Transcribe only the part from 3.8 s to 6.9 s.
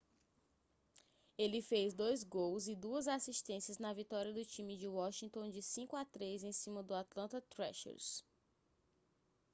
vitória do time de washington de 5 a 3 em cima